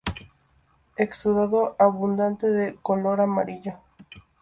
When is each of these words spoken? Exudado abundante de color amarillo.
Exudado 0.97 1.75
abundante 1.77 2.47
de 2.49 2.73
color 2.81 3.21
amarillo. 3.21 3.75